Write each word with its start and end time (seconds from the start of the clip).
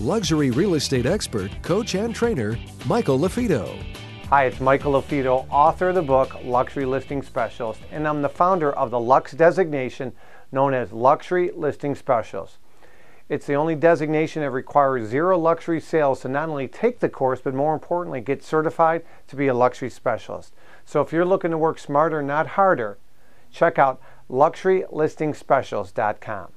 luxury 0.00 0.50
real 0.50 0.74
estate 0.74 1.06
expert, 1.06 1.50
coach, 1.62 1.94
and 1.94 2.14
trainer, 2.14 2.58
Michael 2.86 3.18
LaFido. 3.18 3.82
Hi, 4.28 4.44
it's 4.46 4.60
Michael 4.60 5.00
LaFido, 5.00 5.46
author 5.50 5.90
of 5.90 5.94
the 5.94 6.02
book 6.02 6.36
Luxury 6.42 6.84
Listing 6.84 7.22
Specialist, 7.22 7.80
and 7.92 8.08
I'm 8.08 8.22
the 8.22 8.28
founder 8.28 8.72
of 8.72 8.90
the 8.90 8.98
Lux 8.98 9.32
designation 9.32 10.12
known 10.50 10.74
as 10.74 10.92
Luxury 10.92 11.52
Listing 11.54 11.94
Specialist. 11.94 12.56
It's 13.28 13.46
the 13.46 13.54
only 13.54 13.74
designation 13.74 14.42
that 14.42 14.50
requires 14.50 15.08
zero 15.08 15.38
luxury 15.38 15.80
sales 15.80 16.20
to 16.20 16.28
not 16.28 16.48
only 16.48 16.68
take 16.68 17.00
the 17.00 17.08
course, 17.08 17.40
but 17.40 17.54
more 17.54 17.72
importantly, 17.72 18.20
get 18.20 18.42
certified 18.42 19.02
to 19.28 19.36
be 19.36 19.46
a 19.46 19.54
luxury 19.54 19.88
specialist. 19.88 20.52
So 20.84 21.00
if 21.00 21.12
you're 21.12 21.24
looking 21.24 21.50
to 21.50 21.58
work 21.58 21.78
smarter, 21.78 22.22
not 22.22 22.48
harder, 22.48 22.98
check 23.50 23.78
out 23.78 23.98
luxurylistingspecialist.com. 24.30 26.52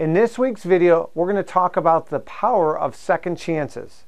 In 0.00 0.14
this 0.14 0.38
week's 0.38 0.62
video, 0.62 1.10
we're 1.12 1.30
going 1.30 1.36
to 1.36 1.42
talk 1.42 1.76
about 1.76 2.08
the 2.08 2.20
power 2.20 2.78
of 2.78 2.96
second 2.96 3.36
chances 3.36 4.04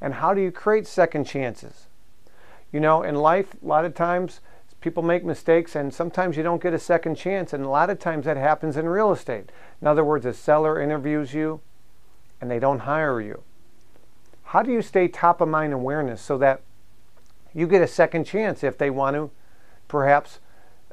and 0.00 0.14
how 0.14 0.32
do 0.32 0.40
you 0.40 0.50
create 0.50 0.86
second 0.86 1.26
chances. 1.26 1.88
You 2.72 2.80
know, 2.80 3.02
in 3.02 3.16
life, 3.16 3.54
a 3.62 3.66
lot 3.66 3.84
of 3.84 3.94
times 3.94 4.40
people 4.80 5.02
make 5.02 5.22
mistakes 5.22 5.76
and 5.76 5.92
sometimes 5.92 6.38
you 6.38 6.42
don't 6.42 6.62
get 6.62 6.72
a 6.72 6.78
second 6.78 7.16
chance, 7.16 7.52
and 7.52 7.62
a 7.62 7.68
lot 7.68 7.90
of 7.90 7.98
times 7.98 8.24
that 8.24 8.38
happens 8.38 8.78
in 8.78 8.88
real 8.88 9.12
estate. 9.12 9.52
In 9.82 9.86
other 9.86 10.06
words, 10.06 10.24
a 10.24 10.32
seller 10.32 10.80
interviews 10.80 11.34
you 11.34 11.60
and 12.40 12.50
they 12.50 12.58
don't 12.58 12.78
hire 12.78 13.20
you. 13.20 13.42
How 14.42 14.62
do 14.62 14.72
you 14.72 14.80
stay 14.80 15.06
top 15.06 15.42
of 15.42 15.50
mind 15.50 15.74
awareness 15.74 16.22
so 16.22 16.38
that 16.38 16.62
you 17.52 17.66
get 17.66 17.82
a 17.82 17.86
second 17.86 18.24
chance 18.24 18.64
if 18.64 18.78
they 18.78 18.88
want 18.88 19.16
to 19.16 19.30
perhaps 19.86 20.40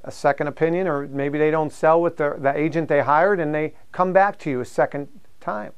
a 0.08 0.12
second 0.12 0.48
opinion, 0.48 0.88
or 0.88 1.06
maybe 1.08 1.38
they 1.38 1.52
don't 1.52 1.72
sell 1.72 2.02
with 2.02 2.16
the, 2.16 2.38
the 2.40 2.58
agent 2.58 2.88
they 2.88 3.02
hired 3.02 3.42
and 3.42 3.54
they 3.54 3.74
come 3.92 4.14
back 4.14 4.40
to 4.40 4.50
you 4.50 4.62
a 4.62 4.66
second 4.66 5.10
time. 5.42 5.74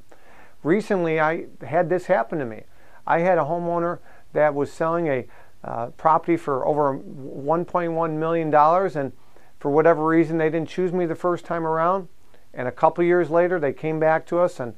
Recently, 0.61 1.19
I 1.19 1.47
had 1.65 1.89
this 1.89 2.05
happen 2.05 2.37
to 2.37 2.45
me. 2.45 2.61
I 3.07 3.19
had 3.19 3.39
a 3.39 3.43
homeowner 3.43 3.97
that 4.33 4.53
was 4.53 4.71
selling 4.71 5.07
a 5.07 5.25
uh, 5.63 5.87
property 5.97 6.37
for 6.37 6.65
over 6.67 6.99
$1.1 6.99 8.11
million, 8.13 8.53
and 8.53 9.13
for 9.59 9.71
whatever 9.71 10.05
reason, 10.05 10.37
they 10.37 10.49
didn't 10.51 10.69
choose 10.69 10.93
me 10.93 11.07
the 11.07 11.15
first 11.15 11.43
time 11.43 11.65
around. 11.65 12.07
And 12.53 12.67
a 12.67 12.71
couple 12.71 13.03
years 13.03 13.31
later, 13.31 13.59
they 13.59 13.73
came 13.73 13.99
back 13.99 14.27
to 14.27 14.39
us 14.39 14.59
and 14.59 14.75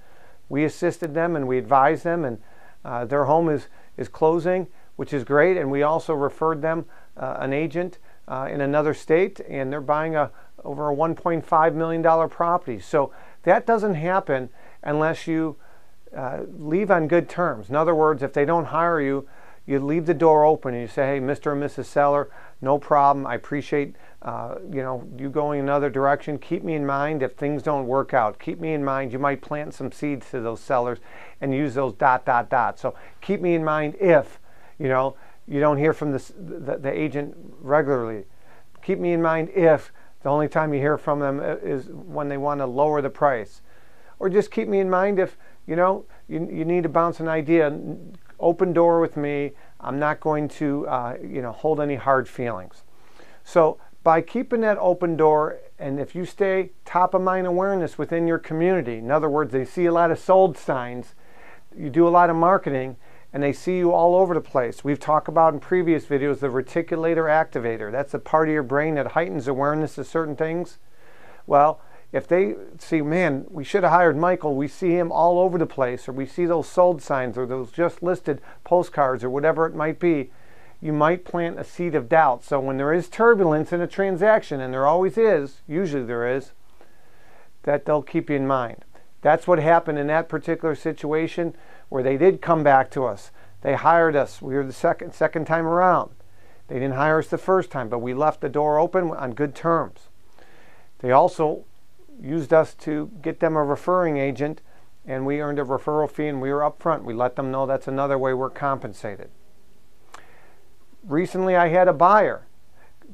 we 0.47 0.63
assisted 0.63 1.13
them 1.13 1.35
and 1.35 1.47
we 1.47 1.57
advised 1.57 2.05
them, 2.05 2.23
and 2.23 2.39
uh, 2.85 3.03
their 3.05 3.25
home 3.25 3.49
is, 3.49 3.67
is 3.97 4.07
closing, 4.07 4.67
which 4.95 5.13
is 5.13 5.25
great. 5.25 5.57
And 5.57 5.69
we 5.69 5.83
also 5.83 6.13
referred 6.13 6.61
them 6.61 6.85
uh, 7.17 7.37
an 7.39 7.51
agent 7.51 7.97
uh, 8.31 8.47
in 8.49 8.61
another 8.61 8.93
state, 8.93 9.41
and 9.49 9.71
they're 9.71 9.81
buying 9.81 10.15
a 10.15 10.31
over 10.63 10.89
a 10.89 10.95
1.5 10.95 11.73
million 11.73 12.01
dollar 12.01 12.27
property. 12.27 12.79
So 12.79 13.11
that 13.43 13.65
doesn't 13.65 13.95
happen 13.95 14.49
unless 14.83 15.27
you 15.27 15.57
uh, 16.15 16.41
leave 16.57 16.91
on 16.91 17.07
good 17.07 17.27
terms. 17.27 17.69
In 17.69 17.75
other 17.75 17.95
words, 17.95 18.23
if 18.23 18.31
they 18.31 18.45
don't 18.45 18.65
hire 18.65 19.01
you, 19.01 19.27
you 19.65 19.79
leave 19.79 20.05
the 20.05 20.13
door 20.13 20.45
open 20.45 20.73
and 20.73 20.81
you 20.81 20.87
say, 20.87 21.07
"Hey, 21.07 21.19
Mr. 21.19 21.51
and 21.51 21.61
Mrs. 21.61 21.85
Seller, 21.85 22.29
no 22.61 22.79
problem. 22.79 23.27
I 23.27 23.35
appreciate 23.35 23.95
uh, 24.21 24.55
you 24.71 24.81
know 24.81 25.05
you 25.17 25.29
going 25.29 25.59
another 25.59 25.89
direction. 25.89 26.37
Keep 26.37 26.63
me 26.63 26.75
in 26.75 26.85
mind 26.85 27.21
if 27.21 27.33
things 27.33 27.61
don't 27.61 27.85
work 27.85 28.13
out. 28.13 28.39
Keep 28.39 28.61
me 28.61 28.73
in 28.73 28.83
mind. 28.83 29.11
You 29.11 29.19
might 29.19 29.41
plant 29.41 29.73
some 29.73 29.91
seeds 29.91 30.29
to 30.31 30.39
those 30.39 30.61
sellers 30.61 30.99
and 31.41 31.53
use 31.53 31.73
those 31.73 31.93
dot 31.93 32.25
dot 32.25 32.49
dot. 32.49 32.79
So 32.79 32.95
keep 33.19 33.41
me 33.41 33.55
in 33.55 33.63
mind 33.63 33.95
if 33.99 34.39
you 34.79 34.87
know 34.87 35.15
you 35.51 35.59
don't 35.59 35.77
hear 35.77 35.91
from 35.91 36.13
the, 36.13 36.33
the, 36.39 36.77
the 36.77 36.89
agent 36.89 37.35
regularly. 37.59 38.23
Keep 38.81 38.99
me 38.99 39.11
in 39.11 39.21
mind 39.21 39.49
if 39.49 39.91
the 40.23 40.29
only 40.29 40.47
time 40.47 40.73
you 40.73 40.79
hear 40.79 40.97
from 40.97 41.19
them 41.19 41.41
is 41.41 41.89
when 41.89 42.29
they 42.29 42.37
want 42.37 42.61
to 42.61 42.65
lower 42.65 43.01
the 43.01 43.09
price. 43.09 43.61
Or 44.17 44.29
just 44.29 44.49
keep 44.49 44.69
me 44.69 44.79
in 44.79 44.89
mind 44.89 45.19
if, 45.19 45.37
you 45.67 45.75
know, 45.75 46.05
you, 46.29 46.47
you 46.49 46.63
need 46.63 46.83
to 46.83 46.89
bounce 46.89 47.19
an 47.19 47.27
idea, 47.27 47.77
open 48.39 48.71
door 48.71 49.01
with 49.01 49.17
me. 49.17 49.51
I'm 49.81 49.99
not 49.99 50.21
going 50.21 50.47
to, 50.47 50.87
uh, 50.87 51.17
you 51.21 51.41
know, 51.41 51.51
hold 51.51 51.81
any 51.81 51.95
hard 51.95 52.29
feelings. 52.29 52.83
So 53.43 53.77
by 54.03 54.21
keeping 54.21 54.61
that 54.61 54.77
open 54.77 55.17
door, 55.17 55.59
and 55.77 55.99
if 55.99 56.15
you 56.15 56.23
stay 56.23 56.71
top 56.85 57.13
of 57.13 57.21
mind 57.21 57.45
awareness 57.45 57.97
within 57.97 58.25
your 58.25 58.39
community, 58.39 58.99
in 58.99 59.11
other 59.11 59.29
words, 59.29 59.51
they 59.51 59.65
see 59.65 59.85
a 59.85 59.91
lot 59.91 60.11
of 60.11 60.19
sold 60.19 60.57
signs, 60.57 61.13
you 61.75 61.89
do 61.89 62.07
a 62.07 62.09
lot 62.09 62.29
of 62.29 62.37
marketing, 62.37 62.95
and 63.33 63.41
they 63.41 63.53
see 63.53 63.77
you 63.77 63.91
all 63.91 64.15
over 64.15 64.33
the 64.33 64.41
place. 64.41 64.83
We've 64.83 64.99
talked 64.99 65.27
about 65.27 65.53
in 65.53 65.59
previous 65.59 66.05
videos 66.05 66.39
the 66.39 66.47
reticular 66.47 67.29
activator. 67.29 67.91
That's 67.91 68.11
the 68.11 68.19
part 68.19 68.49
of 68.49 68.53
your 68.53 68.63
brain 68.63 68.95
that 68.95 69.07
heightens 69.07 69.47
awareness 69.47 69.97
of 69.97 70.07
certain 70.07 70.35
things. 70.35 70.77
Well, 71.47 71.81
if 72.11 72.27
they 72.27 72.55
see, 72.77 73.01
man, 73.01 73.45
we 73.49 73.63
should 73.63 73.83
have 73.83 73.93
hired 73.93 74.17
Michael, 74.17 74.55
we 74.55 74.67
see 74.67 74.91
him 74.91 75.11
all 75.11 75.39
over 75.39 75.57
the 75.57 75.65
place, 75.65 76.09
or 76.09 76.11
we 76.11 76.25
see 76.25 76.45
those 76.45 76.67
sold 76.67 77.01
signs 77.01 77.37
or 77.37 77.45
those 77.45 77.71
just 77.71 78.03
listed 78.03 78.41
postcards 78.65 79.23
or 79.23 79.29
whatever 79.29 79.65
it 79.65 79.75
might 79.75 79.97
be, 79.97 80.29
you 80.81 80.91
might 80.91 81.23
plant 81.23 81.59
a 81.59 81.63
seed 81.63 81.95
of 81.95 82.09
doubt. 82.09 82.43
So 82.43 82.59
when 82.59 82.75
there 82.77 82.91
is 82.91 83.07
turbulence 83.07 83.71
in 83.71 83.79
a 83.79 83.87
transaction, 83.87 84.59
and 84.59 84.73
there 84.73 84.87
always 84.87 85.17
is, 85.17 85.61
usually 85.67 86.03
there 86.03 86.27
is, 86.27 86.51
that 87.63 87.85
they'll 87.85 88.01
keep 88.01 88.29
you 88.29 88.35
in 88.35 88.47
mind. 88.47 88.83
That's 89.21 89.47
what 89.47 89.59
happened 89.59 89.99
in 89.99 90.07
that 90.07 90.29
particular 90.29 90.75
situation 90.75 91.55
where 91.89 92.03
they 92.03 92.17
did 92.17 92.41
come 92.41 92.63
back 92.63 92.89
to 92.91 93.05
us. 93.05 93.31
They 93.61 93.75
hired 93.75 94.15
us. 94.15 94.41
We 94.41 94.55
were 94.55 94.65
the 94.65 94.73
second 94.73 95.13
second 95.13 95.45
time 95.45 95.65
around. 95.65 96.11
They 96.67 96.75
didn't 96.75 96.95
hire 96.95 97.19
us 97.19 97.27
the 97.27 97.37
first 97.37 97.69
time, 97.69 97.89
but 97.89 97.99
we 97.99 98.13
left 98.13 98.41
the 98.41 98.49
door 98.49 98.79
open 98.79 99.11
on 99.11 99.33
good 99.33 99.53
terms. 99.53 100.09
They 100.99 101.11
also 101.11 101.65
used 102.21 102.53
us 102.53 102.73
to 102.75 103.11
get 103.21 103.39
them 103.39 103.55
a 103.55 103.63
referring 103.63 104.17
agent, 104.17 104.61
and 105.05 105.25
we 105.25 105.41
earned 105.41 105.59
a 105.59 105.63
referral 105.63 106.09
fee, 106.09 106.27
and 106.27 106.41
we 106.41 106.51
were 106.51 106.59
upfront. 106.61 107.03
We 107.03 107.13
let 107.13 107.35
them 107.35 107.51
know 107.51 107.65
that's 107.65 107.87
another 107.87 108.17
way 108.17 108.33
we're 108.33 108.49
compensated. 108.49 109.29
Recently, 111.03 111.55
I 111.55 111.67
had 111.67 111.87
a 111.87 111.93
buyer 111.93 112.45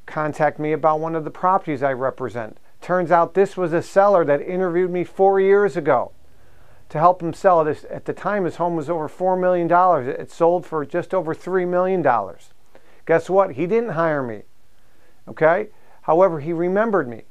contact 0.06 0.60
me 0.60 0.72
about 0.72 1.00
one 1.00 1.16
of 1.16 1.24
the 1.24 1.32
properties 1.32 1.82
I 1.82 1.94
represent. 1.94 2.58
Turns 2.88 3.12
out 3.12 3.34
this 3.34 3.58
was 3.58 3.74
a 3.74 3.82
seller 3.82 4.24
that 4.24 4.42
interviewed 4.42 4.92
me 4.92 5.04
four 5.04 5.42
years 5.42 5.76
ago 5.76 6.14
to 6.88 6.98
help 6.98 7.22
him 7.22 7.34
sell 7.34 7.60
it. 7.68 7.84
At 7.84 8.06
the 8.06 8.14
time, 8.14 8.46
his 8.46 8.56
home 8.56 8.78
was 8.78 8.90
over 8.90 9.10
$4 9.10 9.38
million. 9.38 9.70
It 10.08 10.32
sold 10.32 10.66
for 10.66 10.86
just 10.86 11.14
over 11.14 11.36
$3 11.36 11.68
million. 11.68 12.02
Guess 13.06 13.30
what? 13.30 13.56
He 13.56 13.68
didn't 13.68 13.90
hire 13.90 14.24
me. 14.24 14.44
Okay? 15.28 15.68
However, 16.04 16.40
he 16.40 16.54
remembered 16.54 17.10
me 17.10 17.24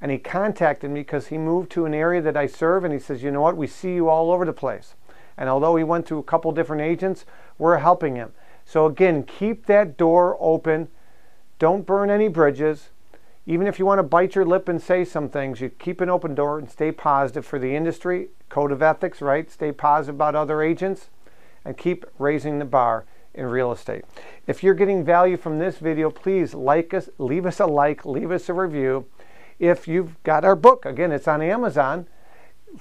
and 0.00 0.10
he 0.10 0.18
contacted 0.18 0.90
me 0.90 1.02
because 1.02 1.28
he 1.28 1.38
moved 1.38 1.70
to 1.70 1.86
an 1.86 1.94
area 1.94 2.20
that 2.20 2.36
I 2.36 2.48
serve 2.48 2.82
and 2.82 2.92
he 2.92 2.98
says, 2.98 3.22
You 3.22 3.30
know 3.30 3.40
what? 3.40 3.56
We 3.56 3.68
see 3.68 3.94
you 3.94 4.08
all 4.08 4.32
over 4.32 4.44
the 4.44 4.52
place. 4.52 4.96
And 5.36 5.48
although 5.48 5.76
he 5.76 5.84
went 5.84 6.08
to 6.08 6.18
a 6.18 6.24
couple 6.24 6.50
different 6.50 6.82
agents, 6.82 7.24
we're 7.56 7.78
helping 7.78 8.16
him. 8.16 8.32
So, 8.64 8.86
again, 8.86 9.22
keep 9.22 9.66
that 9.66 9.96
door 9.96 10.36
open. 10.40 10.88
Don't 11.60 11.86
burn 11.86 12.10
any 12.10 12.26
bridges 12.26 12.88
even 13.46 13.66
if 13.66 13.78
you 13.78 13.84
want 13.84 13.98
to 13.98 14.02
bite 14.02 14.34
your 14.34 14.44
lip 14.44 14.68
and 14.68 14.80
say 14.80 15.04
some 15.04 15.28
things, 15.28 15.60
you 15.60 15.68
keep 15.68 16.00
an 16.00 16.08
open 16.08 16.34
door 16.34 16.58
and 16.58 16.70
stay 16.70 16.90
positive 16.90 17.44
for 17.44 17.58
the 17.58 17.76
industry, 17.76 18.28
code 18.48 18.72
of 18.72 18.82
ethics, 18.82 19.20
right? 19.20 19.50
Stay 19.50 19.70
positive 19.70 20.14
about 20.14 20.34
other 20.34 20.62
agents 20.62 21.08
and 21.64 21.76
keep 21.76 22.06
raising 22.18 22.58
the 22.58 22.64
bar 22.64 23.04
in 23.34 23.46
real 23.46 23.72
estate. 23.72 24.04
If 24.46 24.62
you're 24.62 24.74
getting 24.74 25.04
value 25.04 25.36
from 25.36 25.58
this 25.58 25.78
video, 25.78 26.10
please 26.10 26.54
like 26.54 26.94
us, 26.94 27.10
leave 27.18 27.44
us 27.44 27.60
a 27.60 27.66
like, 27.66 28.06
leave 28.06 28.30
us 28.30 28.48
a 28.48 28.54
review. 28.54 29.06
If 29.58 29.86
you've 29.86 30.22
got 30.22 30.44
our 30.44 30.56
book, 30.56 30.86
again, 30.86 31.12
it's 31.12 31.28
on 31.28 31.42
Amazon, 31.42 32.06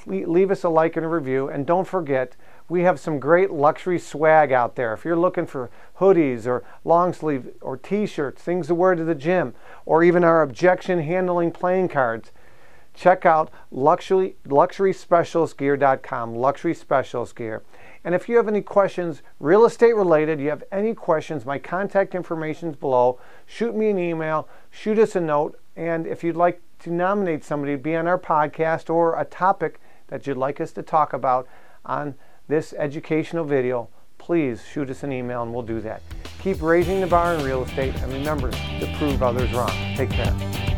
leave 0.05 0.51
us 0.51 0.63
a 0.63 0.69
like 0.69 0.95
and 0.95 1.05
a 1.05 1.09
review. 1.09 1.49
And 1.49 1.65
don't 1.65 1.87
forget, 1.87 2.35
we 2.69 2.81
have 2.81 2.99
some 2.99 3.19
great 3.19 3.51
luxury 3.51 3.99
swag 3.99 4.51
out 4.51 4.75
there. 4.75 4.93
If 4.93 5.05
you're 5.05 5.15
looking 5.15 5.45
for 5.45 5.69
hoodies 5.99 6.47
or 6.47 6.63
long 6.83 7.13
sleeve 7.13 7.49
or 7.61 7.77
t-shirts, 7.77 8.41
things 8.41 8.67
to 8.67 8.75
wear 8.75 8.95
to 8.95 9.03
the 9.03 9.15
gym, 9.15 9.53
or 9.85 10.03
even 10.03 10.23
our 10.23 10.41
objection 10.41 10.99
handling 10.99 11.51
playing 11.51 11.89
cards, 11.89 12.31
check 12.93 13.25
out 13.25 13.51
luxury, 13.71 14.35
luxuryspecialistgear.com, 14.47 16.35
luxury 16.35 16.73
specialist 16.73 17.35
gear. 17.35 17.63
And 18.03 18.13
if 18.13 18.27
you 18.27 18.35
have 18.37 18.47
any 18.47 18.61
questions, 18.61 19.21
real 19.39 19.65
estate 19.65 19.95
related, 19.95 20.39
you 20.39 20.49
have 20.49 20.63
any 20.71 20.93
questions, 20.93 21.45
my 21.45 21.57
contact 21.57 22.13
information 22.15 22.69
is 22.69 22.75
below. 22.75 23.19
Shoot 23.45 23.75
me 23.75 23.89
an 23.89 23.97
email, 23.97 24.47
shoot 24.69 24.99
us 24.99 25.15
a 25.15 25.21
note, 25.21 25.59
and 25.75 26.05
if 26.05 26.23
you'd 26.23 26.35
like 26.35 26.61
to 26.79 26.91
nominate 26.91 27.43
somebody 27.43 27.73
to 27.73 27.77
be 27.77 27.95
on 27.95 28.07
our 28.07 28.19
podcast 28.19 28.89
or 28.89 29.19
a 29.19 29.25
topic 29.25 29.79
that 30.07 30.27
you'd 30.27 30.37
like 30.37 30.59
us 30.59 30.73
to 30.73 30.83
talk 30.83 31.13
about 31.13 31.47
on 31.85 32.15
this 32.47 32.73
educational 32.73 33.45
video, 33.45 33.89
please 34.17 34.63
shoot 34.65 34.89
us 34.89 35.03
an 35.03 35.11
email 35.11 35.43
and 35.43 35.53
we'll 35.53 35.63
do 35.63 35.81
that. 35.81 36.01
Keep 36.41 36.61
raising 36.61 37.01
the 37.01 37.07
bar 37.07 37.35
in 37.35 37.43
real 37.43 37.63
estate 37.63 37.95
and 37.95 38.11
remember 38.11 38.51
to 38.51 38.95
prove 38.97 39.23
others 39.23 39.51
wrong. 39.53 39.71
Take 39.95 40.09
care. 40.09 40.72